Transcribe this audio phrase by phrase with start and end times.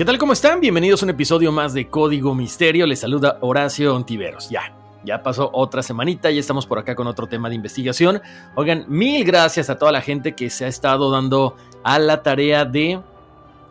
[0.00, 0.16] ¿Qué tal?
[0.16, 0.60] ¿Cómo están?
[0.60, 2.86] Bienvenidos a un episodio más de Código Misterio.
[2.86, 4.48] Les saluda Horacio Ontiveros.
[4.48, 8.22] Ya, ya pasó otra semanita, ya estamos por acá con otro tema de investigación.
[8.54, 12.64] Oigan, mil gracias a toda la gente que se ha estado dando a la tarea
[12.64, 12.98] de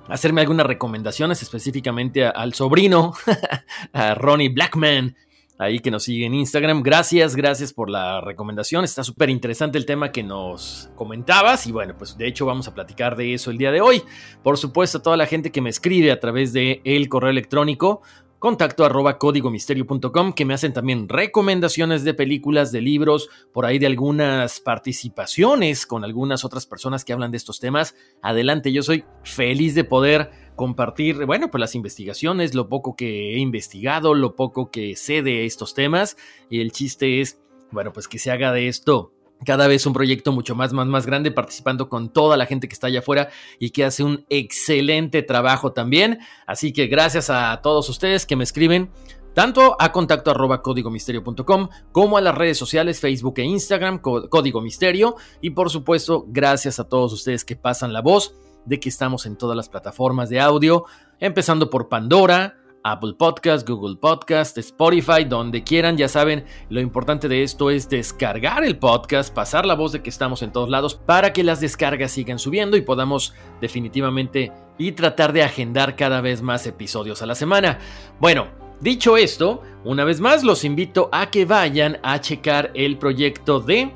[0.08, 3.16] hacerme algunas recomendaciones, específicamente al sobrino,
[3.94, 5.16] a Ronnie Blackman,
[5.60, 6.82] ahí que nos sigue en Instagram.
[6.82, 8.86] Gracias, gracias por la recomendación.
[8.86, 12.74] Está súper interesante el tema que nos comentabas y bueno, pues de hecho vamos a
[12.74, 14.02] platicar de eso el día de hoy.
[14.42, 18.02] Por supuesto, a toda la gente que me escribe a través de el correo electrónico
[18.40, 23.86] contacto arroba códigomisterio.com que me hacen también recomendaciones de películas, de libros, por ahí de
[23.86, 27.96] algunas participaciones con algunas otras personas que hablan de estos temas.
[28.22, 33.38] Adelante, yo soy feliz de poder compartir, bueno, pues las investigaciones, lo poco que he
[33.38, 36.18] investigado, lo poco que sé de estos temas.
[36.50, 37.40] Y el chiste es,
[37.72, 39.14] bueno, pues que se haga de esto
[39.46, 42.74] cada vez un proyecto mucho más, más, más grande, participando con toda la gente que
[42.74, 46.20] está allá afuera y que hace un excelente trabajo también.
[46.46, 48.92] Así que gracias a todos ustedes que me escriben
[49.34, 55.16] tanto a contacto arroba códigomisterio.com como a las redes sociales Facebook e Instagram, Código Misterio.
[55.40, 59.38] Y por supuesto, gracias a todos ustedes que pasan la voz de que estamos en
[59.38, 60.86] todas las plataformas de audio,
[61.20, 65.98] empezando por Pandora, Apple Podcast, Google Podcast, Spotify, donde quieran.
[65.98, 70.10] Ya saben, lo importante de esto es descargar el podcast, pasar la voz de que
[70.10, 75.34] estamos en todos lados para que las descargas sigan subiendo y podamos definitivamente y tratar
[75.34, 77.80] de agendar cada vez más episodios a la semana.
[78.20, 78.48] Bueno,
[78.80, 83.92] dicho esto, una vez más los invito a que vayan a checar el proyecto de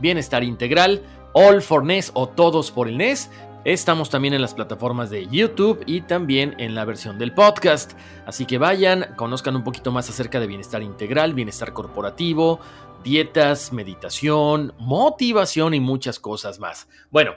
[0.00, 1.02] Bienestar Integral,
[1.32, 3.30] All for NES o Todos por el NES.
[3.64, 7.92] Estamos también en las plataformas de YouTube y también en la versión del podcast.
[8.24, 12.60] Así que vayan, conozcan un poquito más acerca de bienestar integral, bienestar corporativo,
[13.02, 16.88] dietas, meditación, motivación y muchas cosas más.
[17.10, 17.32] Bueno,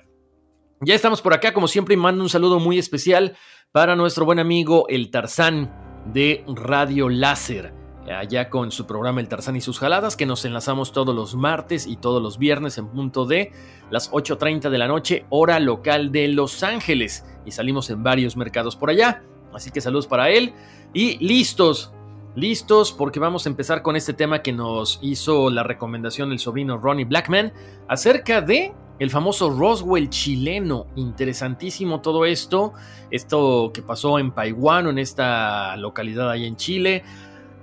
[0.79, 3.35] ya estamos por acá, como siempre, y mando un saludo muy especial
[3.71, 5.73] para nuestro buen amigo el Tarzán
[6.13, 10.91] de Radio Láser allá con su programa El Tarzán y sus jaladas, que nos enlazamos
[10.91, 13.51] todos los martes y todos los viernes en punto de
[13.89, 17.25] las 8.30 de la noche, hora local de Los Ángeles.
[17.45, 19.23] Y salimos en varios mercados por allá.
[19.53, 20.53] Así que saludos para él.
[20.93, 21.93] Y listos,
[22.35, 26.77] listos, porque vamos a empezar con este tema que nos hizo la recomendación el sobrino
[26.77, 27.53] Ronnie Blackman
[27.87, 30.85] acerca de el famoso Roswell chileno.
[30.95, 32.73] Interesantísimo todo esto.
[33.09, 37.03] Esto que pasó en Paiwano, en esta localidad ahí en Chile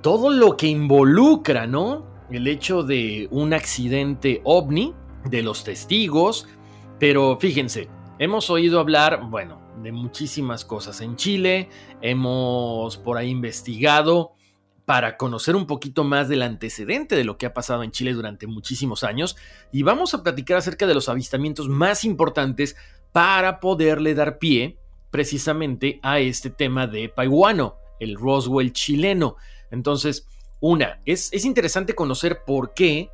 [0.01, 2.07] todo lo que involucra, ¿no?
[2.31, 4.95] El hecho de un accidente ovni,
[5.25, 6.47] de los testigos,
[6.99, 7.89] pero fíjense,
[8.19, 11.69] hemos oído hablar, bueno, de muchísimas cosas en Chile,
[12.01, 14.33] hemos por ahí investigado
[14.85, 18.47] para conocer un poquito más del antecedente de lo que ha pasado en Chile durante
[18.47, 19.37] muchísimos años
[19.71, 22.75] y vamos a platicar acerca de los avistamientos más importantes
[23.13, 24.79] para poderle dar pie
[25.11, 29.37] precisamente a este tema de Paiwano, el Roswell chileno.
[29.71, 30.27] Entonces,
[30.61, 33.11] una, es, es interesante conocer por qué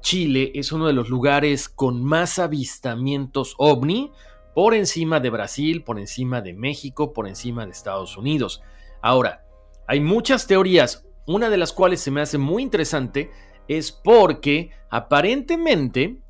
[0.00, 4.12] Chile es uno de los lugares con más avistamientos ovni
[4.54, 8.62] por encima de Brasil, por encima de México, por encima de Estados Unidos.
[9.02, 9.44] Ahora,
[9.86, 13.30] hay muchas teorías, una de las cuales se me hace muy interesante
[13.68, 16.20] es porque aparentemente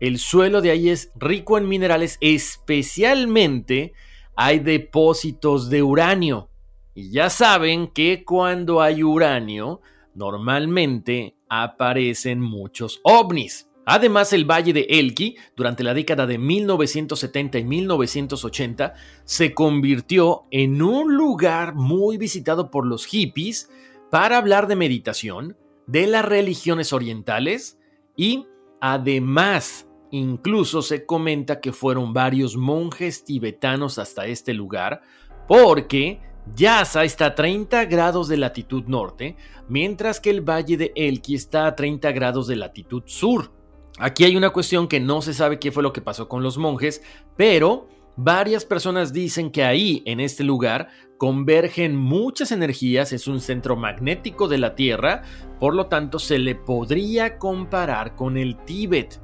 [0.00, 3.92] el suelo de ahí es rico en minerales, especialmente
[4.36, 6.50] hay depósitos de uranio.
[6.94, 9.80] Y ya saben que cuando hay uranio,
[10.14, 13.68] normalmente aparecen muchos ovnis.
[13.86, 18.94] Además, el Valle de Elqui, durante la década de 1970 y 1980,
[19.24, 23.70] se convirtió en un lugar muy visitado por los hippies
[24.10, 25.56] para hablar de meditación,
[25.86, 27.78] de las religiones orientales
[28.16, 28.46] y,
[28.80, 35.02] además, incluso se comenta que fueron varios monjes tibetanos hasta este lugar,
[35.46, 36.20] porque
[36.54, 39.36] Yasa está a 30 grados de latitud norte,
[39.68, 43.50] mientras que el Valle de Elqui está a 30 grados de latitud sur.
[43.98, 46.58] Aquí hay una cuestión que no se sabe qué fue lo que pasó con los
[46.58, 47.02] monjes,
[47.36, 53.76] pero varias personas dicen que ahí, en este lugar, convergen muchas energías, es un centro
[53.76, 55.22] magnético de la Tierra,
[55.58, 59.20] por lo tanto se le podría comparar con el Tíbet.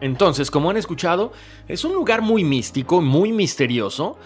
[0.00, 1.32] Entonces, como han escuchado,
[1.68, 4.18] es un lugar muy místico, muy misterioso,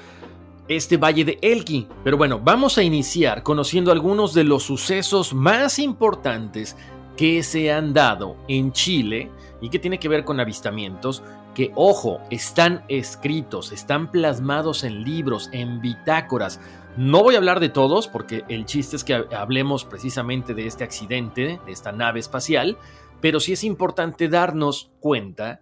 [0.69, 1.89] este valle de Elqui.
[2.03, 6.77] Pero bueno, vamos a iniciar conociendo algunos de los sucesos más importantes
[7.17, 9.31] que se han dado en Chile
[9.61, 11.23] y que tiene que ver con avistamientos
[11.55, 16.61] que, ojo, están escritos, están plasmados en libros, en bitácoras.
[16.97, 20.85] No voy a hablar de todos porque el chiste es que hablemos precisamente de este
[20.85, 22.77] accidente, de esta nave espacial,
[23.21, 25.61] pero sí es importante darnos cuenta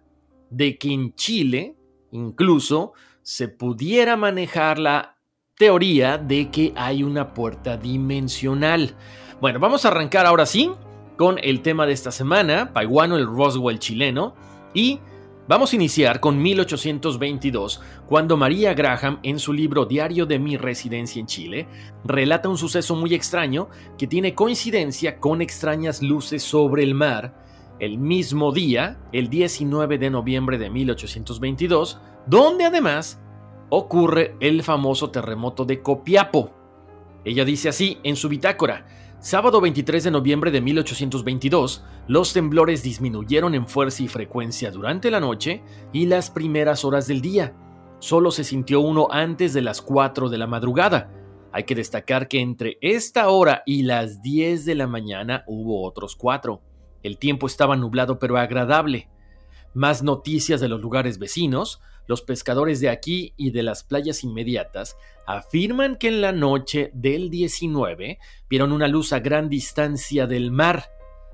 [0.49, 1.75] de que en Chile
[2.11, 5.17] incluso se pudiera manejar la
[5.57, 8.95] teoría de que hay una puerta dimensional.
[9.39, 10.71] Bueno, vamos a arrancar ahora sí
[11.17, 14.35] con el tema de esta semana, Paiguano el Roswell chileno,
[14.73, 14.99] y
[15.47, 21.19] vamos a iniciar con 1822, cuando María Graham, en su libro Diario de mi residencia
[21.19, 21.67] en Chile,
[22.03, 27.41] relata un suceso muy extraño que tiene coincidencia con extrañas luces sobre el mar,
[27.79, 33.21] el mismo día, el 19 de noviembre de 1822, donde además
[33.69, 36.51] ocurre el famoso terremoto de Copiapo.
[37.25, 38.85] Ella dice así en su bitácora,
[39.23, 45.21] Sábado 23 de noviembre de 1822, los temblores disminuyeron en fuerza y frecuencia durante la
[45.21, 47.55] noche y las primeras horas del día.
[47.99, 51.09] Solo se sintió uno antes de las 4 de la madrugada.
[51.53, 56.17] Hay que destacar que entre esta hora y las 10 de la mañana hubo otros
[56.17, 56.61] cuatro.
[57.01, 59.07] El tiempo estaba nublado pero agradable.
[59.73, 64.97] Más noticias de los lugares vecinos, los pescadores de aquí y de las playas inmediatas
[65.25, 68.19] afirman que en la noche del 19
[68.49, 70.91] vieron una luz a gran distancia del mar.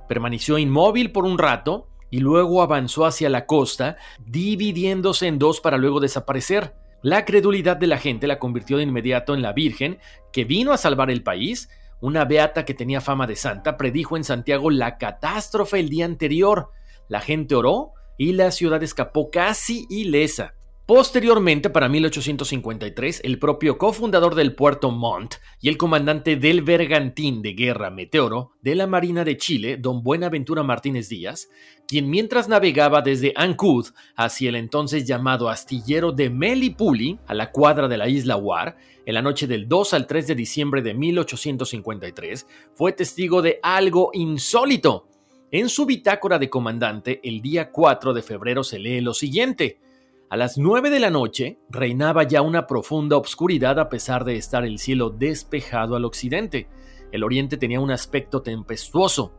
[0.08, 5.78] Permaneció inmóvil por un rato y luego avanzó hacia la costa, dividiéndose en dos para
[5.78, 6.76] luego desaparecer.
[7.02, 10.00] La credulidad de la gente la convirtió de inmediato en la Virgen,
[10.34, 11.70] que vino a salvar el país.
[12.02, 16.72] Una beata que tenía fama de santa predijo en Santiago la catástrofe el día anterior.
[17.08, 20.56] La gente oró y la ciudad escapó casi ilesa.
[20.90, 27.54] Posteriormente, para 1853, el propio cofundador del puerto Montt y el comandante del bergantín de
[27.54, 31.48] guerra Meteoro de la Marina de Chile, don Buenaventura Martínez Díaz,
[31.88, 37.88] quien mientras navegaba desde Ancud hacia el entonces llamado astillero de Melipuli, a la cuadra
[37.88, 38.76] de la isla War,
[39.06, 44.10] en la noche del 2 al 3 de diciembre de 1853, fue testigo de algo
[44.16, 45.08] insólito.
[45.52, 49.78] En su bitácora de comandante, el día 4 de febrero se lee lo siguiente.
[50.32, 54.64] A las nueve de la noche reinaba ya una profunda obscuridad a pesar de estar
[54.64, 56.68] el cielo despejado al occidente.
[57.12, 59.34] El oriente tenía un aspecto tempestuoso.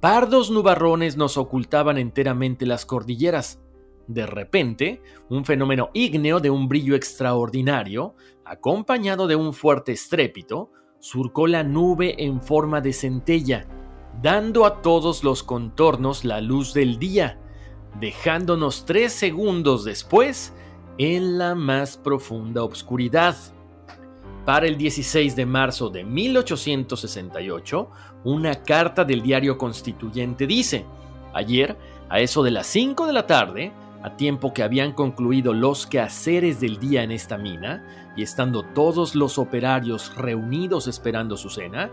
[0.00, 3.62] Pardos nubarrones nos ocultaban enteramente las cordilleras.
[4.06, 11.46] De repente, un fenómeno ígneo de un brillo extraordinario, acompañado de un fuerte estrépito, surcó
[11.46, 13.66] la nube en forma de centella,
[14.20, 17.38] dando a todos los contornos la luz del día
[18.00, 20.52] dejándonos tres segundos después
[20.98, 23.36] en la más profunda oscuridad.
[24.44, 27.90] Para el 16 de marzo de 1868,
[28.24, 30.84] una carta del diario constituyente dice,
[31.34, 31.76] ayer,
[32.08, 36.60] a eso de las 5 de la tarde, a tiempo que habían concluido los quehaceres
[36.60, 41.90] del día en esta mina, y estando todos los operarios reunidos esperando su cena,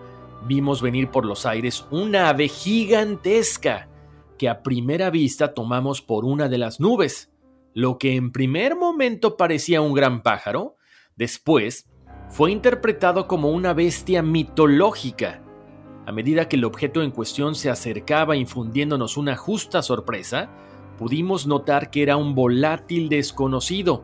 [0.47, 3.89] vimos venir por los aires una ave gigantesca,
[4.37, 7.31] que a primera vista tomamos por una de las nubes.
[7.73, 10.75] Lo que en primer momento parecía un gran pájaro,
[11.15, 11.89] después
[12.29, 15.41] fue interpretado como una bestia mitológica.
[16.05, 20.49] A medida que el objeto en cuestión se acercaba infundiéndonos una justa sorpresa,
[20.97, 24.03] pudimos notar que era un volátil desconocido,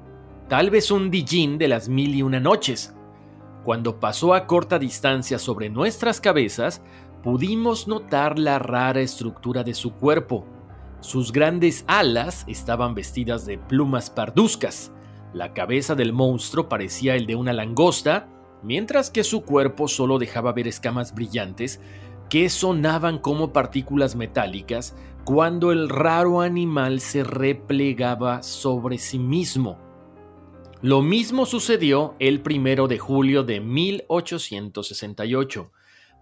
[0.49, 2.95] tal vez un Dijin de las mil y una noches.
[3.63, 6.81] Cuando pasó a corta distancia sobre nuestras cabezas,
[7.23, 10.45] pudimos notar la rara estructura de su cuerpo.
[10.99, 14.91] Sus grandes alas estaban vestidas de plumas parduzcas,
[15.33, 18.27] la cabeza del monstruo parecía el de una langosta,
[18.63, 21.79] mientras que su cuerpo solo dejaba ver escamas brillantes
[22.29, 29.77] que sonaban como partículas metálicas cuando el raro animal se replegaba sobre sí mismo.
[30.81, 35.71] Lo mismo sucedió el primero de julio de 1868.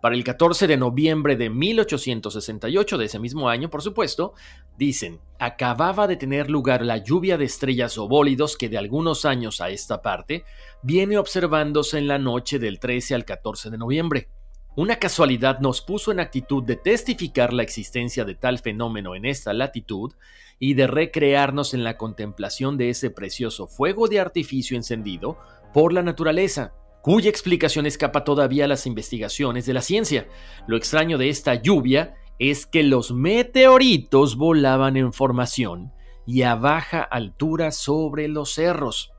[0.02, 4.34] Para el 14 de noviembre de 1868 de ese mismo año, por supuesto,
[4.78, 9.60] dicen, acababa de tener lugar la lluvia de estrellas o bólidos que de algunos años
[9.60, 10.46] a esta parte
[10.82, 14.30] viene observándose en la noche del 13 al 14 de noviembre.
[14.78, 19.52] Una casualidad nos puso en actitud de testificar la existencia de tal fenómeno en esta
[19.52, 20.14] latitud
[20.60, 25.38] y de recrearnos en la contemplación de ese precioso fuego de artificio encendido
[25.74, 30.28] por la naturaleza, cuya explicación escapa todavía a las investigaciones de la ciencia.
[30.68, 35.92] Lo extraño de esta lluvia es que los meteoritos volaban en formación
[36.26, 39.12] y a baja altura sobre los cerros.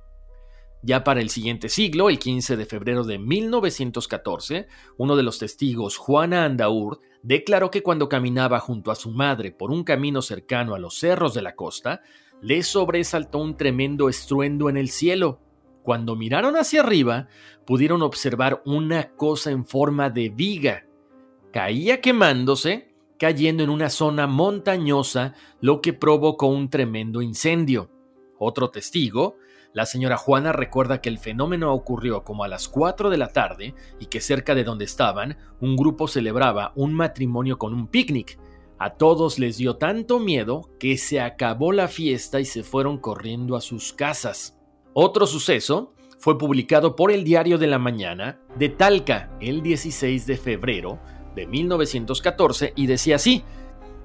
[0.83, 5.99] Ya para el siguiente siglo, el 15 de febrero de 1914, uno de los testigos,
[5.99, 10.79] Juana Andaur, declaró que cuando caminaba junto a su madre por un camino cercano a
[10.79, 12.01] los cerros de la costa,
[12.41, 15.41] le sobresaltó un tremendo estruendo en el cielo.
[15.83, 17.29] Cuando miraron hacia arriba,
[17.67, 20.87] pudieron observar una cosa en forma de viga.
[21.53, 27.91] Caía quemándose, cayendo en una zona montañosa, lo que provocó un tremendo incendio.
[28.39, 29.37] Otro testigo,
[29.73, 33.75] la señora Juana recuerda que el fenómeno ocurrió como a las 4 de la tarde
[33.99, 38.39] y que cerca de donde estaban, un grupo celebraba un matrimonio con un picnic.
[38.79, 43.55] A todos les dio tanto miedo que se acabó la fiesta y se fueron corriendo
[43.55, 44.60] a sus casas.
[45.03, 50.37] Otro suceso fue publicado por el Diario de la Mañana de Talca el 16 de
[50.37, 50.99] febrero
[51.35, 53.43] de 1914 y decía así,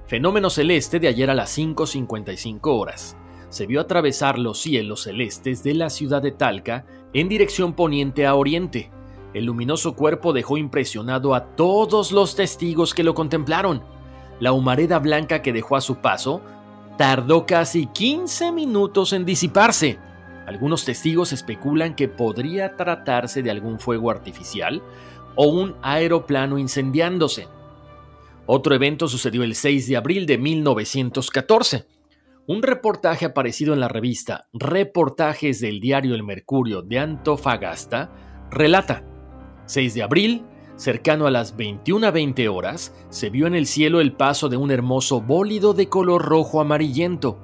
[0.06, 3.14] fenómeno celeste de ayer a las 5.55 horas
[3.50, 8.34] se vio atravesar los cielos celestes de la ciudad de Talca en dirección poniente a
[8.34, 8.90] oriente.
[9.34, 13.82] El luminoso cuerpo dejó impresionado a todos los testigos que lo contemplaron.
[14.40, 16.40] La humareda blanca que dejó a su paso
[16.96, 19.98] tardó casi 15 minutos en disiparse.
[20.46, 24.82] Algunos testigos especulan que podría tratarse de algún fuego artificial
[25.34, 27.48] o un aeroplano incendiándose.
[28.46, 31.86] Otro evento sucedió el 6 de abril de 1914.
[32.46, 38.12] Un reportaje aparecido en la revista Reportajes del diario El Mercurio de Antofagasta
[38.52, 39.02] relata,
[39.66, 40.44] 6 de abril,
[40.76, 45.20] cercano a las 21.20 horas, se vio en el cielo el paso de un hermoso
[45.20, 47.40] bólido de color rojo amarillento.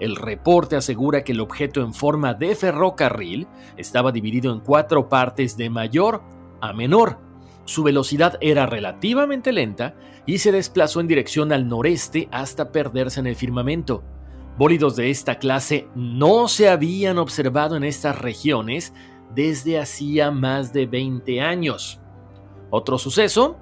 [0.00, 3.46] El reporte asegura que el objeto en forma de ferrocarril
[3.76, 6.22] estaba dividido en cuatro partes de mayor
[6.60, 7.18] a menor.
[7.64, 9.94] Su velocidad era relativamente lenta
[10.26, 14.02] y se desplazó en dirección al noreste hasta perderse en el firmamento.
[14.58, 18.92] Bólidos de esta clase no se habían observado en estas regiones
[19.34, 22.00] desde hacía más de 20 años.
[22.70, 23.56] Otro suceso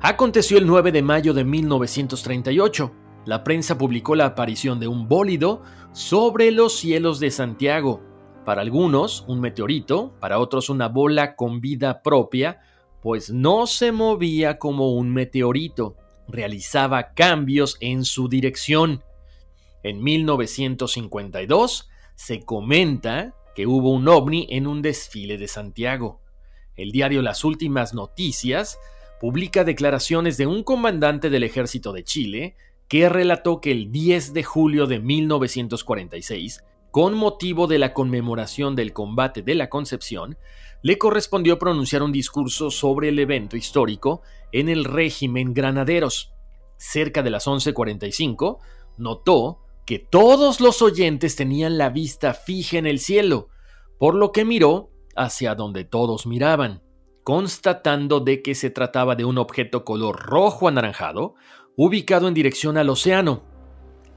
[0.00, 2.92] aconteció el 9 de mayo de 1938.
[3.26, 8.00] La prensa publicó la aparición de un bólido sobre los cielos de Santiago.
[8.44, 12.60] Para algunos, un meteorito, para otros una bola con vida propia,
[13.02, 15.96] pues no se movía como un meteorito,
[16.28, 19.02] realizaba cambios en su dirección.
[19.82, 26.20] En 1952 se comenta que hubo un ovni en un desfile de Santiago.
[26.76, 28.78] El diario Las Últimas Noticias
[29.20, 32.56] publica declaraciones de un comandante del ejército de Chile
[32.88, 38.92] que relató que el 10 de julio de 1946, con motivo de la conmemoración del
[38.92, 40.38] combate de la Concepción,
[40.82, 46.32] le correspondió pronunciar un discurso sobre el evento histórico en el régimen Granaderos.
[46.78, 48.58] Cerca de las 11:45,
[48.96, 53.48] notó que todos los oyentes tenían la vista fija en el cielo,
[53.98, 56.82] por lo que miró hacia donde todos miraban,
[57.24, 61.34] constatando de que se trataba de un objeto color rojo anaranjado,
[61.76, 63.42] ubicado en dirección al océano,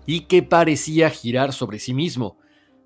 [0.06, 2.38] y que parecía girar sobre sí mismo.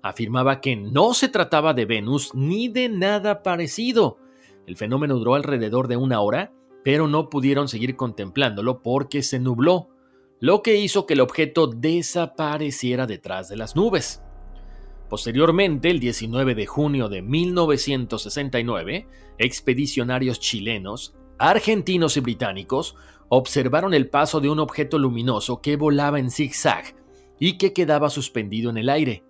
[0.02, 4.18] Afirmaba que no se trataba de Venus ni de nada parecido.
[4.66, 6.52] El fenómeno duró alrededor de una hora,
[6.84, 9.88] pero no pudieron seguir contemplándolo porque se nubló
[10.38, 14.22] lo que hizo que el objeto desapareciera detrás de las nubes.
[15.08, 19.06] Posteriormente, el 19 de junio de 1969,
[19.38, 22.96] expedicionarios chilenos, argentinos y británicos
[23.36, 26.94] observaron el paso de un objeto luminoso que volaba en zigzag
[27.38, 29.24] y que quedaba suspendido en el aire.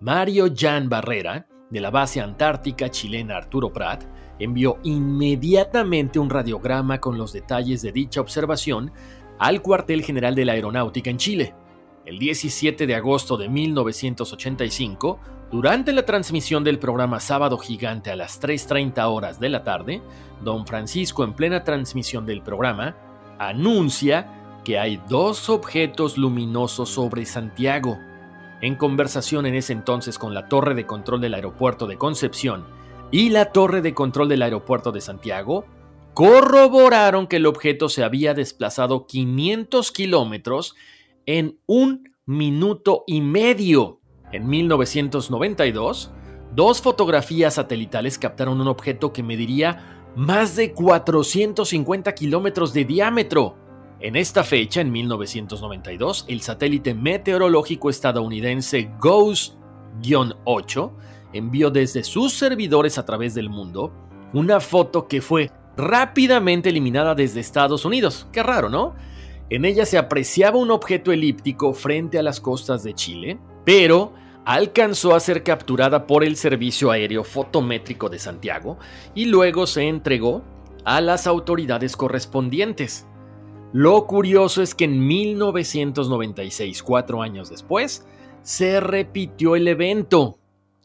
[0.00, 4.04] Mario Jan Barrera, de la base antártica chilena Arturo Prat,
[4.38, 8.92] envió inmediatamente un radiograma con los detalles de dicha observación
[9.38, 11.54] al cuartel general de la aeronáutica en Chile.
[12.06, 18.40] el 17 de agosto de 1985, durante la transmisión del programa Sábado Gigante a las
[18.40, 20.00] 3.30 horas de la tarde,
[20.42, 22.96] don Francisco, en plena transmisión del programa,
[23.38, 27.98] anuncia que hay dos objetos luminosos sobre Santiago.
[28.60, 32.66] En conversación en ese entonces con la torre de control del aeropuerto de Concepción
[33.10, 35.64] y la torre de control del aeropuerto de Santiago,
[36.14, 40.74] corroboraron que el objeto se había desplazado 500 kilómetros
[41.26, 44.00] en un minuto y medio.
[44.32, 46.10] En 1992,
[46.54, 53.54] dos fotografías satelitales captaron un objeto que mediría más de 450 kilómetros de diámetro.
[54.00, 60.90] En esta fecha, en 1992, el satélite meteorológico estadounidense GOES-8
[61.32, 63.92] envió desde sus servidores a través del mundo
[64.32, 68.26] una foto que fue rápidamente eliminada desde Estados Unidos.
[68.32, 68.96] Qué raro, ¿no?
[69.50, 74.14] En ella se apreciaba un objeto elíptico frente a las costas de Chile, pero
[74.48, 78.78] alcanzó a ser capturada por el Servicio Aéreo Fotométrico de Santiago
[79.14, 80.42] y luego se entregó
[80.86, 83.06] a las autoridades correspondientes.
[83.74, 88.06] Lo curioso es que en 1996, cuatro años después,
[88.40, 90.38] se repitió el evento.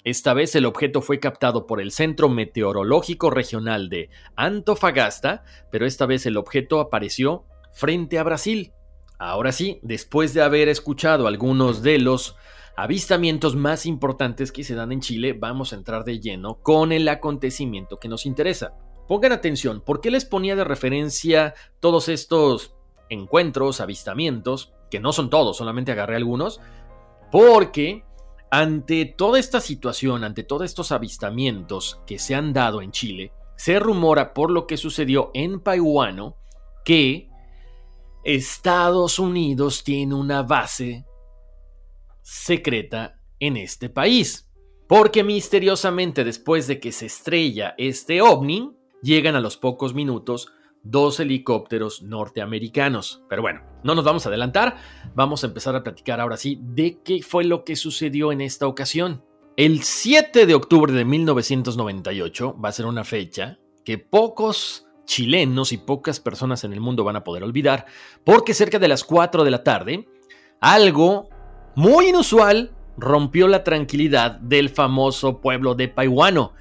[0.03, 6.05] Esta vez el objeto fue captado por el Centro Meteorológico Regional de Antofagasta, pero esta
[6.05, 8.73] vez el objeto apareció frente a Brasil.
[9.19, 12.35] Ahora sí, después de haber escuchado algunos de los
[12.75, 17.07] avistamientos más importantes que se dan en Chile, vamos a entrar de lleno con el
[17.07, 18.73] acontecimiento que nos interesa.
[19.07, 22.75] Pongan atención, ¿por qué les ponía de referencia todos estos
[23.09, 24.73] encuentros, avistamientos?
[24.89, 26.61] Que no son todos, solamente agarré algunos.
[27.31, 28.05] Porque
[28.49, 33.79] ante toda esta situación, ante todos estos avistamientos que se han dado en Chile, se
[33.79, 36.37] rumora por lo que sucedió en Paihuano
[36.85, 37.29] que
[38.23, 41.05] Estados Unidos tiene una base
[42.23, 44.49] secreta en este país.
[44.87, 48.71] Porque misteriosamente después de que se estrella este ovni,
[49.01, 50.51] llegan a los pocos minutos
[50.83, 53.23] dos helicópteros norteamericanos.
[53.29, 54.75] Pero bueno, no nos vamos a adelantar,
[55.15, 58.67] vamos a empezar a platicar ahora sí de qué fue lo que sucedió en esta
[58.67, 59.23] ocasión.
[59.55, 65.77] El 7 de octubre de 1998 va a ser una fecha que pocos chilenos y
[65.77, 67.85] pocas personas en el mundo van a poder olvidar,
[68.23, 70.07] porque cerca de las 4 de la tarde,
[70.59, 71.29] algo
[71.75, 76.53] muy inusual rompió la tranquilidad del famoso pueblo de Paihuano.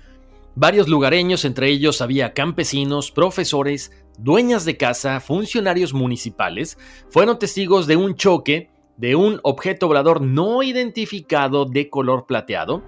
[0.55, 7.97] Varios lugareños, entre ellos había campesinos, profesores, dueñas de casa, funcionarios municipales, fueron testigos de
[7.97, 12.83] un choque de un objeto volador no identificado de color plateado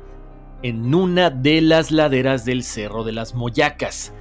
[0.63, 4.13] en una de las laderas del Cerro de las Moyacas.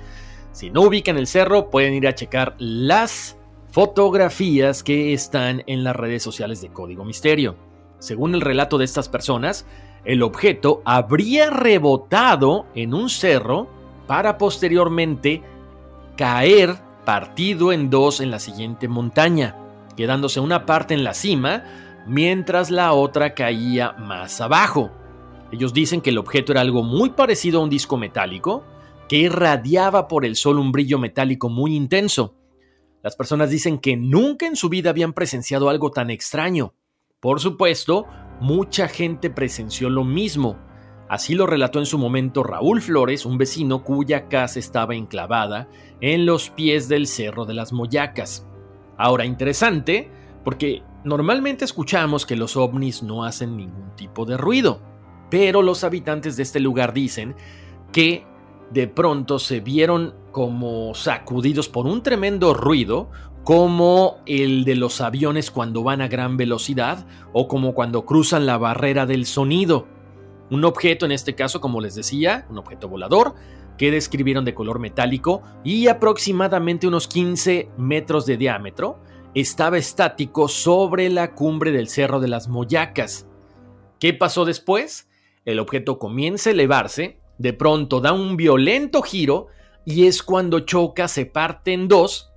[0.52, 3.38] Si no ubican el cerro, pueden ir a checar las
[3.72, 7.73] fotografías que están en las redes sociales de Código Misterio.
[8.04, 9.66] Según el relato de estas personas,
[10.04, 13.70] el objeto habría rebotado en un cerro
[14.08, 15.42] para posteriormente
[16.18, 19.56] caer partido en dos en la siguiente montaña,
[19.96, 21.64] quedándose una parte en la cima
[22.06, 24.92] mientras la otra caía más abajo.
[25.54, 28.66] Ellos dicen que el objeto era algo muy parecido a un disco metálico,
[29.08, 32.36] que irradiaba por el sol un brillo metálico muy intenso.
[33.02, 36.74] Las personas dicen que nunca en su vida habían presenciado algo tan extraño.
[37.24, 38.06] Por supuesto,
[38.42, 40.58] mucha gente presenció lo mismo.
[41.08, 45.70] Así lo relató en su momento Raúl Flores, un vecino cuya casa estaba enclavada
[46.02, 48.46] en los pies del Cerro de las Moyacas.
[48.98, 50.12] Ahora, interesante,
[50.44, 54.82] porque normalmente escuchamos que los ovnis no hacen ningún tipo de ruido,
[55.30, 57.38] pero los habitantes de este lugar dicen
[57.94, 58.28] que
[58.72, 63.12] de pronto se vieron como sacudidos por un tremendo ruido,
[63.44, 68.58] como el de los aviones cuando van a gran velocidad o como cuando cruzan la
[68.58, 69.88] barrera del sonido.
[70.50, 73.36] Un objeto, en este caso, como les decía, un objeto volador,
[73.78, 79.00] que describieron de color metálico y aproximadamente unos 15 metros de diámetro,
[79.34, 83.28] estaba estático sobre la cumbre del Cerro de las Moyacas.
[84.00, 85.10] ¿Qué pasó después?
[85.44, 89.48] El objeto comienza a elevarse de pronto da un violento giro
[89.86, 92.33] y es cuando choca, se parte en dos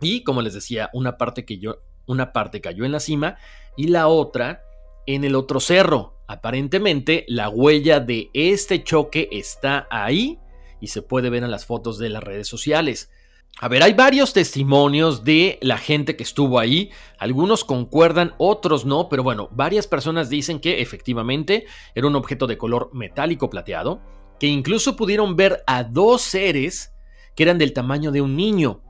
[0.00, 3.36] y como les decía, una parte, que yo, una parte cayó en la cima
[3.76, 4.62] y la otra
[5.06, 6.14] en el otro cerro.
[6.26, 10.38] Aparentemente la huella de este choque está ahí
[10.80, 13.10] y se puede ver en las fotos de las redes sociales.
[13.58, 19.08] A ver, hay varios testimonios de la gente que estuvo ahí, algunos concuerdan, otros no,
[19.08, 24.02] pero bueno, varias personas dicen que efectivamente era un objeto de color metálico plateado,
[24.38, 26.92] que incluso pudieron ver a dos seres
[27.34, 28.82] que eran del tamaño de un niño.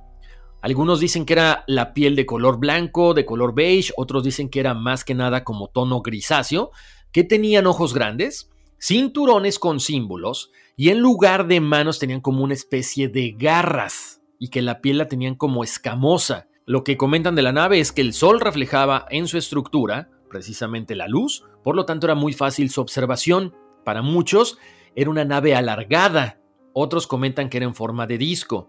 [0.66, 4.59] Algunos dicen que era la piel de color blanco, de color beige, otros dicen que
[4.59, 6.72] era más que nada como tono grisáceo,
[7.12, 8.50] que tenían ojos grandes,
[8.81, 14.48] cinturones con símbolos y en lugar de manos tenían como una especie de garras y
[14.48, 16.48] que la piel la tenían como escamosa.
[16.64, 20.96] Lo que comentan de la nave es que el sol reflejaba en su estructura precisamente
[20.96, 23.55] la luz, por lo tanto era muy fácil su observación.
[23.85, 24.59] Para muchos
[24.96, 26.40] era una nave alargada,
[26.79, 28.68] otros comentan que era en forma de disco.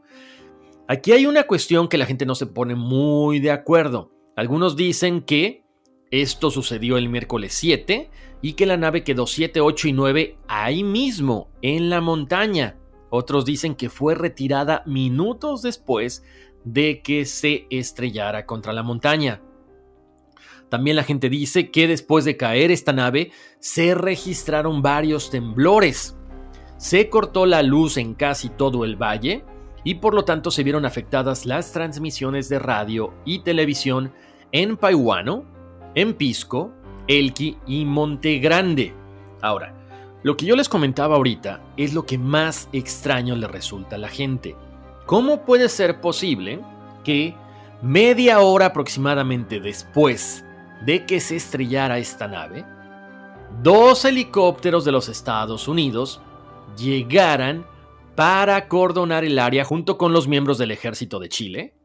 [0.89, 4.09] Aquí hay una cuestión que la gente no se pone muy de acuerdo.
[4.37, 5.65] Algunos dicen que
[6.11, 8.09] esto sucedió el miércoles 7
[8.41, 12.77] y que la nave quedó 7, 8 y 9 ahí mismo, en la montaña.
[13.09, 16.23] Otros dicen que fue retirada minutos después
[16.63, 19.41] de que se estrellara contra la montaña.
[20.69, 26.15] También la gente dice que después de caer esta nave se registraron varios temblores.
[26.77, 29.43] Se cortó la luz en casi todo el valle
[29.83, 34.11] y por lo tanto se vieron afectadas las transmisiones de radio y televisión
[34.51, 35.45] en Paihuano,
[35.95, 36.71] en Pisco,
[37.07, 38.93] Elqui y Monte Grande.
[39.41, 39.73] Ahora,
[40.23, 44.09] lo que yo les comentaba ahorita es lo que más extraño le resulta a la
[44.09, 44.55] gente.
[45.05, 46.59] ¿Cómo puede ser posible
[47.03, 47.33] que
[47.81, 50.43] media hora aproximadamente después
[50.85, 52.65] de que se estrellara esta nave,
[53.61, 56.21] dos helicópteros de los Estados Unidos
[56.77, 57.65] llegaran
[58.17, 61.75] para cordonar el área junto con los miembros del ejército de Chile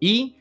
[0.00, 0.36] y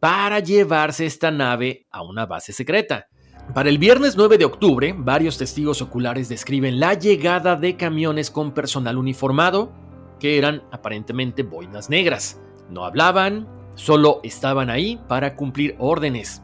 [0.00, 3.06] para llevarse esta nave a una base secreta?
[3.54, 8.52] Para el viernes 9 de octubre, varios testigos oculares describen la llegada de camiones con
[8.52, 9.72] personal uniformado,
[10.18, 12.40] que eran aparentemente boinas negras.
[12.68, 16.42] No hablaban, solo estaban ahí para cumplir órdenes.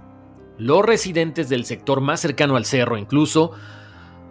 [0.57, 3.51] Los residentes del sector más cercano al cerro, incluso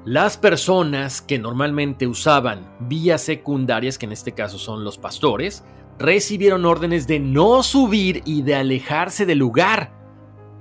[0.05, 5.63] las personas que normalmente usaban vías secundarias, que en este caso son los pastores,
[5.97, 9.91] recibieron órdenes de no subir y de alejarse del lugar.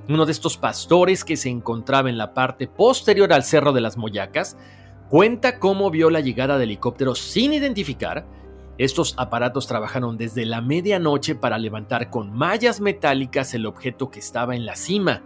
[0.08, 3.98] Uno de estos pastores que se encontraba en la parte posterior al Cerro de las
[3.98, 4.56] Moyacas
[5.10, 8.26] cuenta cómo vio la llegada de helicópteros sin identificar.
[8.78, 14.56] Estos aparatos trabajaron desde la medianoche para levantar con mallas metálicas el objeto que estaba
[14.56, 15.22] en la cima.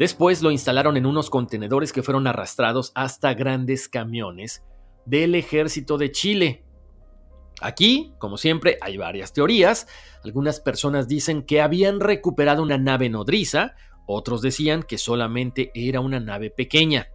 [0.00, 4.64] Después lo instalaron en unos contenedores que fueron arrastrados hasta grandes camiones
[5.04, 6.64] del ejército de Chile.
[7.60, 9.88] Aquí, como siempre, hay varias teorías.
[10.24, 13.74] Algunas personas dicen que habían recuperado una nave nodriza,
[14.06, 17.08] otros decían que solamente era una nave pequeña.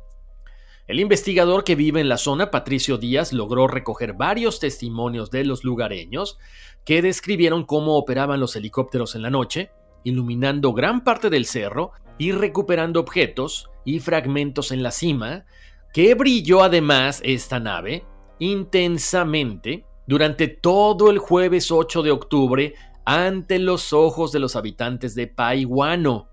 [0.85, 5.63] El investigador que vive en la zona, Patricio Díaz, logró recoger varios testimonios de los
[5.63, 6.37] lugareños
[6.85, 9.71] que describieron cómo operaban los helicópteros en la noche,
[10.03, 15.45] iluminando gran parte del cerro y recuperando objetos y fragmentos en la cima,
[15.93, 18.05] que brilló además esta nave
[18.39, 22.73] intensamente durante todo el jueves 8 de octubre
[23.05, 26.29] ante los ojos de los habitantes de Paihuano.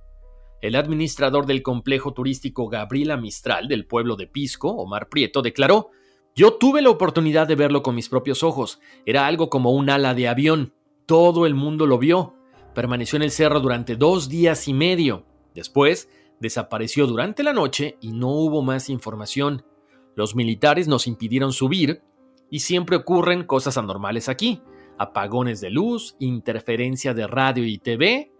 [0.60, 5.90] El administrador del complejo turístico Gabriela Mistral del pueblo de Pisco, Omar Prieto, declaró,
[6.34, 8.80] Yo tuve la oportunidad de verlo con mis propios ojos.
[9.04, 10.72] Era algo como un ala de avión.
[11.06, 12.36] Todo el mundo lo vio.
[12.74, 15.26] Permaneció en el cerro durante dos días y medio.
[15.54, 16.08] Después,
[16.40, 19.64] desapareció durante la noche y no hubo más información.
[20.14, 22.02] Los militares nos impidieron subir
[22.50, 24.60] y siempre ocurren cosas anormales aquí.
[24.98, 28.32] Apagones de luz, interferencia de radio y TV,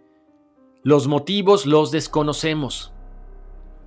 [0.83, 2.93] los motivos los desconocemos.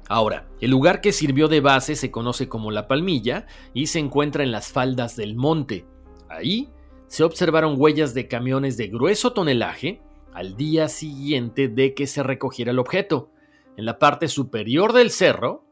[0.08, 4.44] Ahora, el lugar que sirvió de base se conoce como La Palmilla y se encuentra
[4.44, 5.84] en las faldas del monte.
[6.28, 6.70] Ahí
[7.06, 10.00] se observaron huellas de camiones de grueso tonelaje
[10.36, 13.30] al día siguiente de que se recogiera el objeto.
[13.78, 15.64] En la parte superior del cerro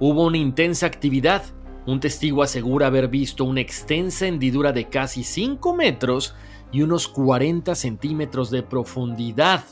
[0.00, 1.44] hubo una intensa actividad.
[1.86, 6.34] Un testigo asegura haber visto una extensa hendidura de casi 5 metros
[6.72, 9.62] y unos 40 centímetros de profundidad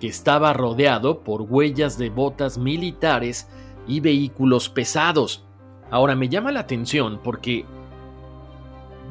[0.00, 3.48] que estaba rodeado por huellas de botas militares
[3.88, 5.46] y vehículos pesados.
[5.90, 7.64] Ahora me llama la atención porque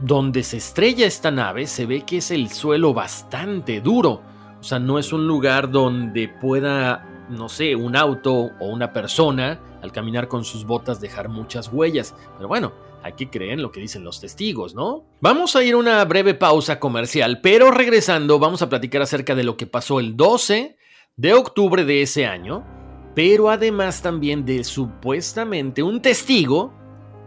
[0.02, 4.22] donde se estrella esta nave se ve que es el suelo bastante duro.
[4.60, 9.60] O sea, no es un lugar donde pueda, no sé, un auto o una persona
[9.82, 12.16] al caminar con sus botas dejar muchas huellas.
[12.38, 12.72] Pero bueno,
[13.04, 15.04] hay que creer en lo que dicen los testigos, ¿no?
[15.20, 19.44] Vamos a ir a una breve pausa comercial, pero regresando vamos a platicar acerca de
[19.44, 20.78] lo que pasó el 12
[21.18, 22.66] de octubre de ese año,
[23.14, 26.74] pero además también de supuestamente un testigo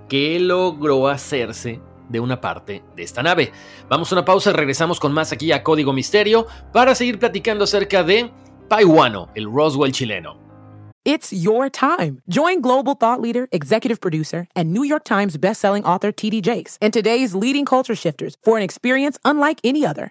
[0.08, 3.52] que logró hacerse de una parte de esta nave.
[3.88, 8.02] Vamos a una pausa regresamos con más aquí a Código Misterio para seguir platicando acerca
[8.02, 8.30] de
[8.68, 10.46] Paiwano, el Roswell chileno.
[11.04, 12.20] It's your time.
[12.28, 16.40] Join global thought leader, executive producer, and New York Times bestselling author T.D.
[16.40, 20.10] Jakes and today's leading culture shifters for an experience unlike any other.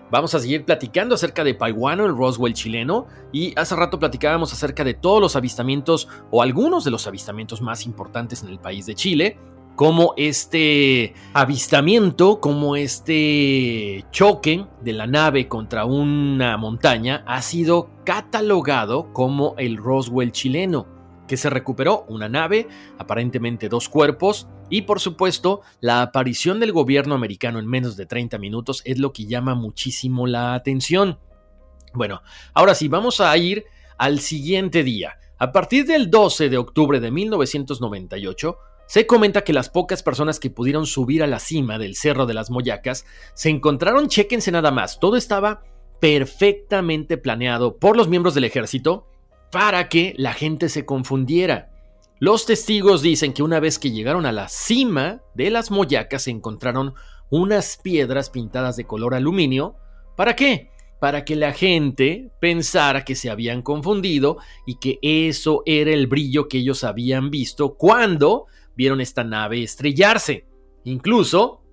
[0.11, 4.83] Vamos a seguir platicando acerca de Paiwano, el Roswell chileno, y hace rato platicábamos acerca
[4.83, 8.93] de todos los avistamientos o algunos de los avistamientos más importantes en el país de
[8.93, 9.37] Chile,
[9.77, 19.13] como este avistamiento, como este choque de la nave contra una montaña ha sido catalogado
[19.13, 21.00] como el Roswell chileno
[21.31, 22.67] que se recuperó una nave,
[22.97, 28.37] aparentemente dos cuerpos, y por supuesto, la aparición del gobierno americano en menos de 30
[28.37, 31.19] minutos es lo que llama muchísimo la atención.
[31.93, 32.21] Bueno,
[32.53, 33.63] ahora sí, vamos a ir
[33.97, 35.19] al siguiente día.
[35.37, 40.49] A partir del 12 de octubre de 1998, se comenta que las pocas personas que
[40.49, 44.99] pudieron subir a la cima del Cerro de las Moyacas se encontraron, chequense nada más,
[44.99, 45.63] todo estaba
[46.01, 49.07] perfectamente planeado por los miembros del ejército
[49.51, 51.69] para que la gente se confundiera.
[52.19, 56.31] Los testigos dicen que una vez que llegaron a la cima de las Moyacas se
[56.31, 56.93] encontraron
[57.29, 59.75] unas piedras pintadas de color aluminio.
[60.15, 60.69] ¿Para qué?
[60.99, 64.37] Para que la gente pensara que se habían confundido
[64.67, 70.45] y que eso era el brillo que ellos habían visto cuando vieron esta nave estrellarse.
[70.83, 71.63] Incluso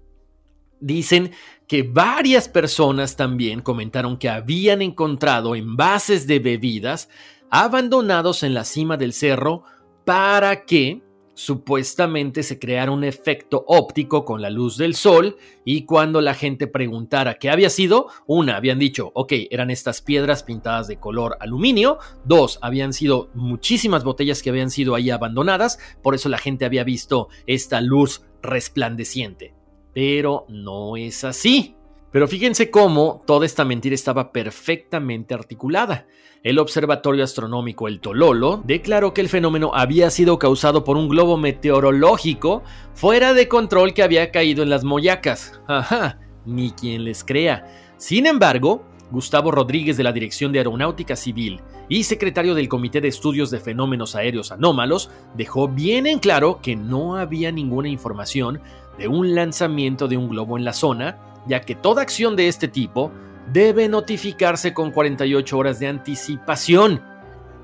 [0.80, 1.32] dicen
[1.66, 7.10] que varias personas también comentaron que habían encontrado envases de bebidas
[7.50, 9.64] abandonados en la cima del cerro
[10.04, 11.02] para que
[11.38, 16.66] supuestamente se creara un efecto óptico con la luz del sol y cuando la gente
[16.66, 21.98] preguntara qué había sido, una, habían dicho, ok, eran estas piedras pintadas de color aluminio,
[22.24, 26.82] dos, habían sido muchísimas botellas que habían sido ahí abandonadas, por eso la gente había
[26.82, 29.54] visto esta luz resplandeciente.
[29.94, 31.77] Pero no es así.
[32.10, 36.06] Pero fíjense cómo toda esta mentira estaba perfectamente articulada.
[36.42, 41.36] El Observatorio Astronómico El Tololo declaró que el fenómeno había sido causado por un globo
[41.36, 42.62] meteorológico
[42.94, 45.60] fuera de control que había caído en las Moyacas.
[45.66, 47.66] Ajá, ni quien les crea.
[47.98, 53.08] Sin embargo, Gustavo Rodríguez de la Dirección de Aeronáutica Civil y secretario del Comité de
[53.08, 58.60] Estudios de Fenómenos Aéreos Anómalos dejó bien en claro que no había ninguna información
[58.98, 62.68] de un lanzamiento de un globo en la zona ya que toda acción de este
[62.68, 63.10] tipo
[63.52, 67.02] debe notificarse con 48 horas de anticipación.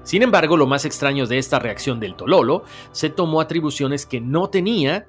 [0.02, 4.50] Sin embargo, lo más extraño de esta reacción del Tololo se tomó atribuciones que no
[4.50, 5.06] tenía,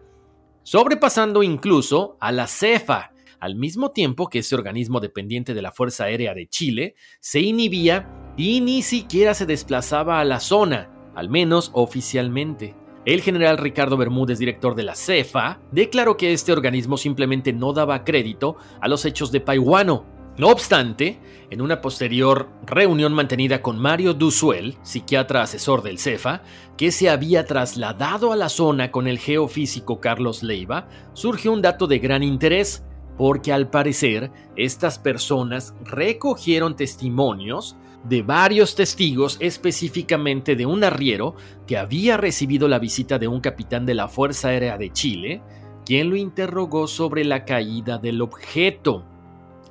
[0.64, 6.06] sobrepasando incluso a la CEFA, al mismo tiempo que ese organismo dependiente de la Fuerza
[6.06, 11.72] Aérea de Chile se inhibía y ni siquiera se desplazaba a la zona, al menos
[11.74, 12.76] oficialmente.
[13.06, 18.04] El general Ricardo Bermúdez, director de la CEFA, declaró que este organismo simplemente no daba
[18.04, 20.06] crédito a los hechos de Paiwano.
[20.40, 21.20] No obstante,
[21.52, 26.42] en una posterior reunión mantenida con Mario Dusuel, psiquiatra asesor del CEFA,
[26.78, 31.86] que se había trasladado a la zona con el geofísico Carlos Leiva, surgió un dato
[31.86, 32.84] de gran interés,
[33.18, 41.78] porque al parecer estas personas recogieron testimonios de varios testigos, específicamente de un arriero que
[41.78, 45.42] había recibido la visita de un capitán de la Fuerza Aérea de Chile,
[45.86, 49.06] quien lo interrogó sobre la caída del objeto.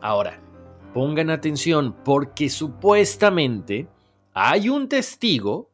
[0.00, 0.40] Ahora,
[0.92, 3.88] pongan atención porque supuestamente
[4.32, 5.70] hay un testigo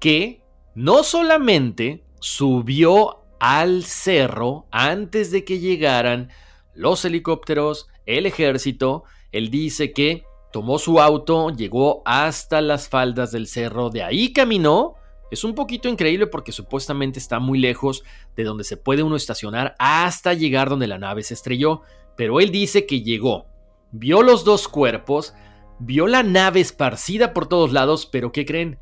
[0.00, 0.42] que
[0.74, 6.30] no solamente subió al cerro antes de que llegaran
[6.74, 10.24] los helicópteros, el ejército, él dice que
[10.56, 14.94] Tomó su auto, llegó hasta las faldas del cerro, de ahí caminó.
[15.30, 18.04] Es un poquito increíble porque supuestamente está muy lejos
[18.36, 21.82] de donde se puede uno estacionar hasta llegar donde la nave se estrelló,
[22.16, 23.48] pero él dice que llegó,
[23.92, 25.34] vio los dos cuerpos,
[25.78, 28.78] vio la nave esparcida por todos lados, pero ¿qué creen?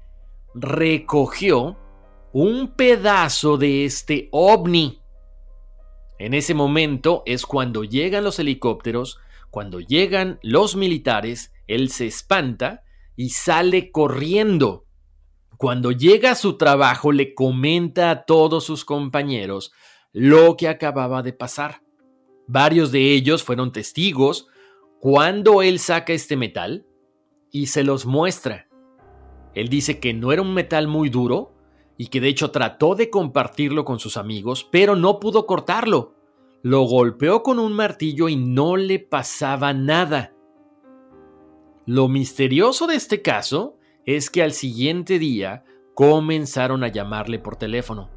[0.54, 1.76] Recogió
[2.32, 5.00] un pedazo de este ovni.
[6.20, 9.18] En ese momento es cuando llegan los helicópteros,
[9.50, 12.82] cuando llegan los militares él se espanta
[13.16, 14.86] y sale corriendo.
[15.56, 19.72] Cuando llega a su trabajo le comenta a todos sus compañeros
[20.12, 21.82] lo que acababa de pasar.
[22.46, 24.46] Varios de ellos fueron testigos
[25.00, 26.86] cuando él saca este metal
[27.50, 28.68] y se los muestra.
[29.54, 31.54] Él dice que no era un metal muy duro
[31.96, 36.14] y que de hecho trató de compartirlo con sus amigos, pero no pudo cortarlo.
[36.62, 40.33] Lo golpeó con un martillo y no le pasaba nada.
[41.86, 48.10] Lo misterioso de este caso es que al siguiente día comenzaron a llamarle por teléfono.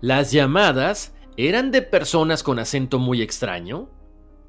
[0.00, 3.90] Las llamadas eran de personas con acento muy extraño,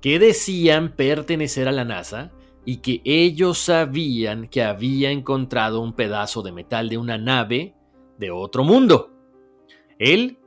[0.01, 2.31] que decían pertenecer a la NASA
[2.65, 7.75] y que ellos sabían que había encontrado un pedazo de metal de una nave
[8.17, 9.11] de otro mundo.
[9.99, 10.39] Él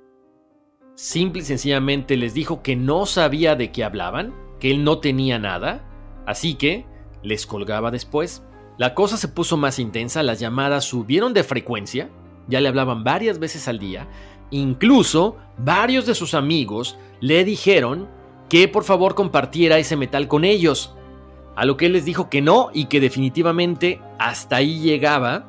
[0.95, 5.39] simple y sencillamente les dijo que no sabía de qué hablaban, que él no tenía
[5.39, 5.85] nada,
[6.27, 6.87] así que
[7.27, 8.43] les colgaba después.
[8.79, 12.09] La cosa se puso más intensa, las llamadas subieron de frecuencia,
[12.47, 14.09] ya le hablaban varias veces al día,
[14.51, 18.09] incluso varios de sus amigos le dijeron
[18.49, 20.95] que por favor compartiera ese metal con ellos,
[21.57, 25.49] a lo que él les dijo que no y que definitivamente hasta ahí llegaba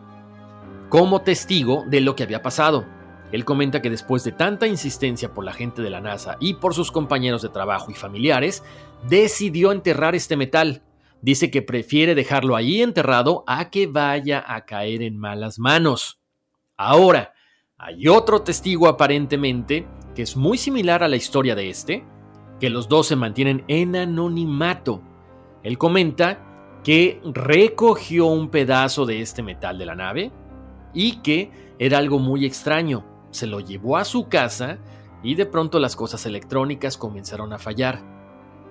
[0.90, 2.86] como testigo de lo que había pasado.
[3.34, 6.74] Él comenta que después de tanta insistencia por la gente de la NASA y por
[6.74, 8.63] sus compañeros de trabajo y familiares,
[9.10, 10.82] decidió enterrar este metal.
[11.28, 16.22] Dice que prefiere dejarlo ahí enterrado a que vaya a caer en malas manos.
[16.78, 17.34] Ahora,
[17.78, 19.86] hay otro testigo aparentemente
[20.16, 22.06] que es muy similar a la historia de este,
[22.62, 25.02] que los dos se mantienen en anonimato.
[25.63, 30.32] Él comenta que recogió un pedazo de este metal de la nave
[30.94, 34.80] y que era algo muy extraño se lo llevó a su casa
[35.24, 38.17] y de pronto las cosas electrónicas comenzaron a fallar.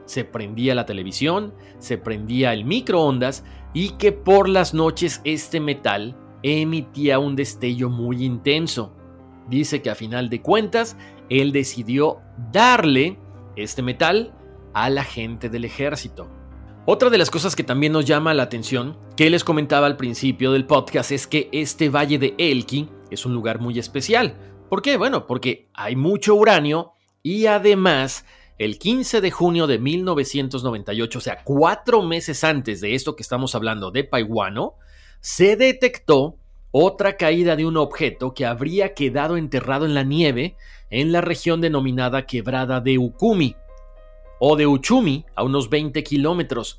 [0.07, 6.17] Se prendía la televisión, se prendía el microondas y que por las noches este metal
[6.43, 8.95] emitía un destello muy intenso.
[9.49, 10.97] Dice que a final de cuentas
[11.29, 12.21] él decidió
[12.53, 13.19] darle
[13.57, 14.35] este metal
[14.75, 16.31] a la gente del ejército.
[16.85, 20.53] Otra de las cosas que también nos llama la atención, que les comentaba al principio
[20.53, 24.37] del podcast, es que este valle de Elki es un lugar muy especial.
[24.69, 24.97] ¿Por qué?
[24.97, 26.93] Bueno, porque hay mucho uranio
[27.23, 28.25] y además
[28.59, 33.55] el 15 de junio de 1998, o sea, cuatro meses antes de esto que estamos
[33.55, 34.75] hablando de Paiwano,
[35.21, 36.37] se detectó
[36.71, 40.57] otra caída de un objeto que habría quedado enterrado en la nieve
[40.91, 43.57] en la región denominada Quebrada de Ukumi
[44.39, 46.79] o de Uchumi, a unos 20 kilómetros.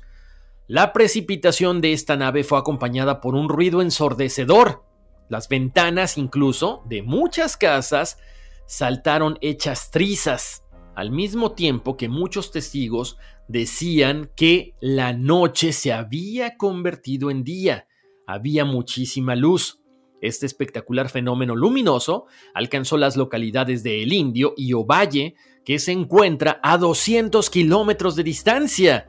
[0.68, 4.82] La precipitación de esta nave fue acompañada por un ruido ensordecedor
[5.28, 8.18] las ventanas incluso de muchas casas
[8.66, 10.64] saltaron hechas trizas,
[10.98, 17.86] al mismo tiempo que muchos testigos decían que la noche se había convertido en día,
[18.26, 19.80] había muchísima luz.
[20.20, 26.58] Este espectacular fenómeno luminoso alcanzó las localidades de El Indio y Ovalle, que se encuentra
[26.64, 29.08] a 200 kilómetros de distancia.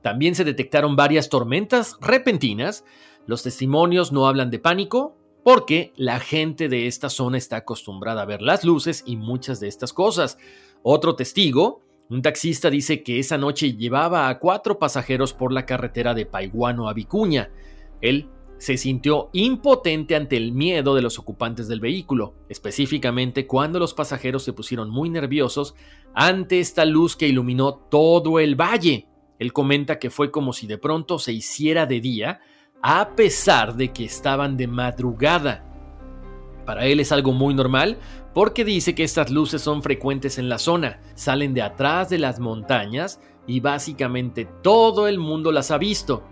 [0.00, 2.86] También se detectaron varias tormentas repentinas.
[3.26, 8.26] Los testimonios no hablan de pánico, porque la gente de esta zona está acostumbrada a
[8.26, 10.36] ver las luces y muchas de estas cosas.
[10.82, 16.14] Otro testigo, un taxista, dice que esa noche llevaba a cuatro pasajeros por la carretera
[16.14, 17.50] de Paiguano a Vicuña.
[18.00, 23.94] Él se sintió impotente ante el miedo de los ocupantes del vehículo, específicamente cuando los
[23.94, 25.74] pasajeros se pusieron muy nerviosos
[26.14, 29.06] ante esta luz que iluminó todo el valle.
[29.38, 32.40] Él comenta que fue como si de pronto se hiciera de día
[32.82, 35.64] a pesar de que estaban de madrugada.
[36.66, 37.98] Para él es algo muy normal
[38.38, 42.38] porque dice que estas luces son frecuentes en la zona, salen de atrás de las
[42.38, 46.22] montañas y básicamente todo el mundo las ha visto.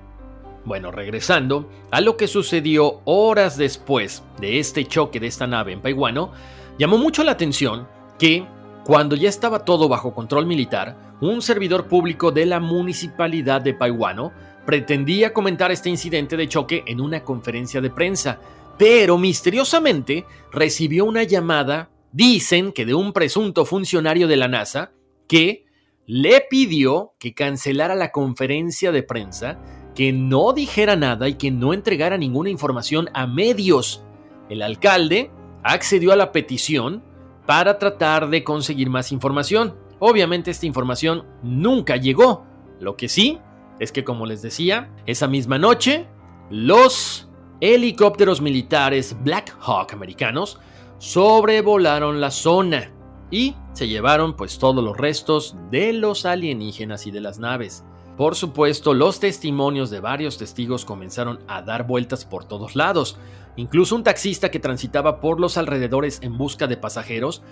[0.65, 5.81] Bueno, regresando a lo que sucedió horas después de este choque de esta nave en
[5.81, 6.31] Paiwano,
[6.79, 7.89] llamó mucho la atención
[8.21, 8.47] que,
[8.85, 14.31] cuando ya estaba todo bajo control militar, un servidor público de la municipalidad de Paiwano
[14.65, 18.39] pretendía comentar este incidente de choque en una conferencia de prensa,
[18.79, 24.93] pero misteriosamente recibió una llamada, dicen que de un presunto funcionario de la NASA,
[25.29, 25.67] que
[26.07, 29.59] le pidió que cancelara la conferencia de prensa,
[29.95, 34.03] que no dijera nada y que no entregara ninguna información a medios.
[34.49, 35.31] El alcalde
[35.63, 37.05] accedió a la petición
[37.45, 39.77] para tratar de conseguir más información.
[39.99, 42.47] Obviamente esta información nunca llegó.
[42.81, 43.41] Lo que sí
[43.79, 46.07] es que, como les decía, esa misma noche,
[46.49, 47.29] los
[47.61, 50.59] helicópteros militares Black Hawk americanos
[50.99, 52.93] sobrevolaron la zona
[53.31, 57.85] y se llevaron pues todos los restos de los alienígenas y de las naves.
[58.17, 63.19] Por supuesto, los testimonios de varios testigos comenzaron a dar vueltas por todos lados.
[63.57, 67.43] Incluso un taxista que transitaba por los alrededores en busca de pasajeros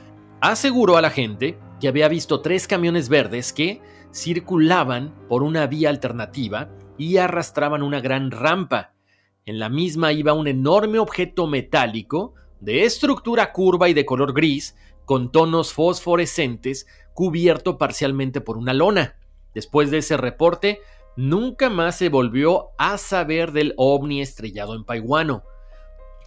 [0.41, 5.91] aseguró a la gente que había visto tres camiones verdes que circulaban por una vía
[5.91, 8.95] alternativa y arrastraban una gran rampa.
[9.45, 12.35] En la misma iba un enorme objeto metálico
[12.65, 19.17] de estructura curva y de color gris, con tonos fosforescentes, cubierto parcialmente por una lona.
[19.53, 20.81] Después de ese reporte,
[21.17, 25.45] nunca más se volvió a saber del ovni estrellado en Paiwano.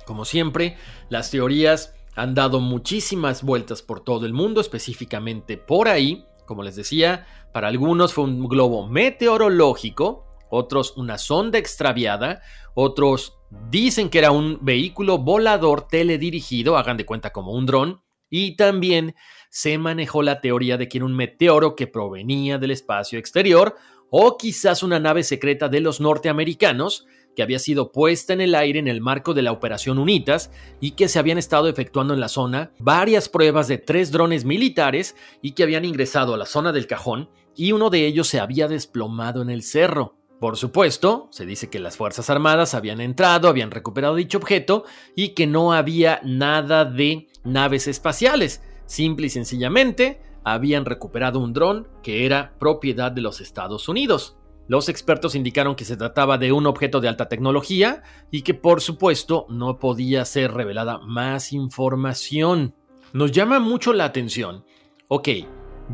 [0.06, 0.78] Como siempre,
[1.10, 6.26] las teorías han dado muchísimas vueltas por todo el mundo, específicamente por ahí.
[6.46, 12.42] Como les decía, para algunos fue un globo meteorológico, otros una sonda extraviada,
[12.74, 13.38] otros
[13.70, 19.16] dicen que era un vehículo volador teledirigido, hagan de cuenta como un dron, y también
[19.50, 23.76] se manejó la teoría de que era un meteoro que provenía del espacio exterior
[24.10, 28.80] o quizás una nave secreta de los norteamericanos que había sido puesta en el aire
[28.80, 30.50] en el marco de la Operación UNITAS
[30.82, 35.16] y que se habían estado efectuando en la zona varias pruebas de tres drones militares
[35.42, 38.68] y que habían ingresado a la zona del cajón y uno de ellos se había
[38.68, 40.17] desplomado en el cerro.
[40.40, 44.86] Por supuesto, se dice que las Fuerzas Armadas habían entrado, habían recuperado dicho objeto
[45.16, 48.62] y que no había nada de naves espaciales.
[48.86, 54.38] Simple y sencillamente, habían recuperado un dron que era propiedad de los Estados Unidos.
[54.68, 58.82] Los expertos indicaron que se trataba de un objeto de alta tecnología y que por
[58.82, 62.76] supuesto no podía ser revelada más información.
[63.12, 64.66] Nos llama mucho la atención.
[65.08, 65.30] Ok,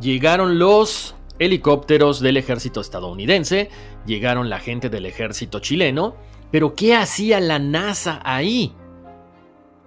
[0.02, 3.70] llegaron los helicópteros del ejército estadounidense,
[4.06, 6.16] llegaron la gente del ejército chileno,
[6.52, 8.74] pero ¿qué hacía la NASA ahí?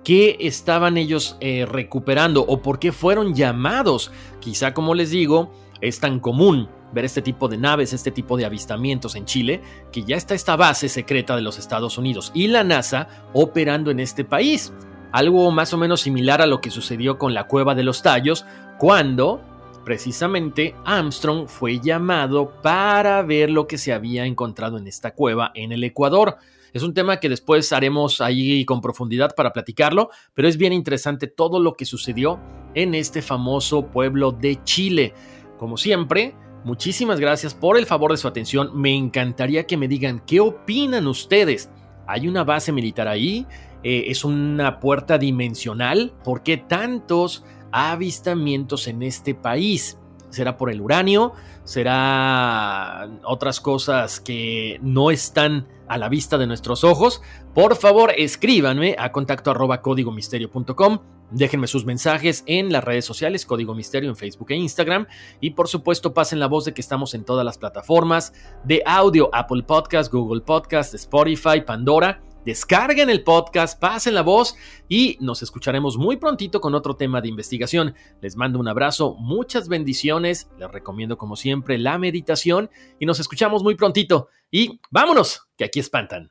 [0.05, 4.13] ¿Qué estaban ellos eh, recuperando o por qué fueron llamados?
[4.41, 8.45] Quizá como les digo, es tan común ver este tipo de naves, este tipo de
[8.45, 9.61] avistamientos en Chile,
[9.93, 14.01] que ya está esta base secreta de los Estados Unidos y la NASA operando en
[14.01, 14.73] este país.
[15.13, 18.45] Algo más o menos similar a lo que sucedió con la cueva de los tallos,
[18.79, 19.41] cuando
[19.87, 25.71] precisamente Armstrong fue llamado para ver lo que se había encontrado en esta cueva en
[25.71, 26.39] el Ecuador.
[26.73, 31.29] Es un tema que después haremos ahí con profundidad para platicarlo, pero es bien interesante
[31.29, 32.41] todo lo que sucedió
[32.75, 35.15] en este famoso pueblo de Chile.
[35.57, 36.35] Como siempre,
[36.65, 38.73] muchísimas gracias por el favor de su atención.
[38.75, 41.71] Me encantaría que me digan qué opinan ustedes.
[42.09, 43.47] ¿Hay una base militar ahí?
[43.85, 46.13] Eh, ¿Es una puerta dimensional?
[46.25, 49.99] ¿Por qué tantos avistamientos en este país?
[50.31, 51.33] ¿Será por el uranio?
[51.65, 57.23] ¿Será otras cosas que no están a la vista de nuestros ojos?
[57.55, 60.99] Por favor, escríbanme a contacto arroba códigomisterio.com
[61.31, 65.07] Déjenme sus mensajes en las redes sociales, Código Misterio en Facebook e Instagram.
[65.41, 68.33] Y por supuesto, pasen la voz de que estamos en todas las plataformas
[68.65, 72.23] de audio: Apple Podcast, Google Podcast, Spotify, Pandora.
[72.47, 74.55] Descarguen el podcast, pasen la voz
[74.89, 77.97] y nos escucharemos muy prontito con otro tema de investigación.
[78.21, 80.49] Les mando un abrazo, muchas bendiciones.
[80.57, 82.71] Les recomiendo, como siempre, la meditación
[83.01, 84.29] y nos escuchamos muy prontito.
[84.49, 86.31] Y vámonos, que aquí espantan.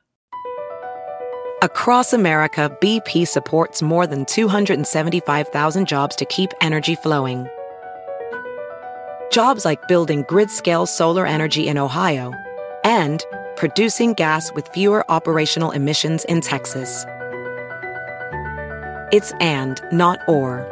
[1.60, 7.46] Across America, BP supports more than 275,000 jobs to keep energy flowing.
[9.30, 12.32] Jobs like building grid scale solar energy in Ohio
[12.84, 13.22] and
[13.56, 17.04] producing gas with fewer operational emissions in Texas.
[19.12, 20.64] It's and, not or.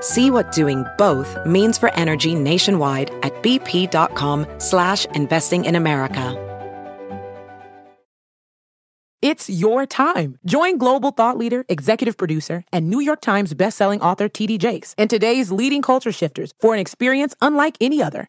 [0.00, 6.40] See what doing both means for energy nationwide at bp.com slash investing in America.
[9.24, 10.36] It's your time.
[10.44, 15.08] Join global thought leader, executive producer, and New York Times bestselling author TD Jakes and
[15.08, 18.28] today's leading culture shifters for an experience unlike any other.